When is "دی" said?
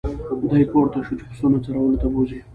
0.49-0.61